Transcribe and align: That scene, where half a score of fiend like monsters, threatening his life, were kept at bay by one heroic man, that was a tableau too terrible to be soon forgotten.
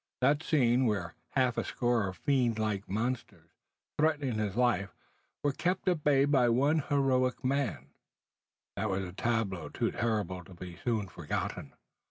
That 0.21 0.41
scene, 0.41 0.87
where 0.87 1.13
half 1.35 1.59
a 1.59 1.63
score 1.63 2.07
of 2.07 2.17
fiend 2.17 2.57
like 2.57 2.89
monsters, 2.89 3.51
threatening 3.99 4.39
his 4.39 4.55
life, 4.55 4.95
were 5.43 5.51
kept 5.51 5.87
at 5.87 6.03
bay 6.03 6.25
by 6.25 6.49
one 6.49 6.79
heroic 6.79 7.43
man, 7.45 7.91
that 8.75 8.89
was 8.89 9.03
a 9.03 9.13
tableau 9.13 9.69
too 9.69 9.91
terrible 9.91 10.43
to 10.45 10.55
be 10.55 10.75
soon 10.83 11.07
forgotten. 11.07 11.75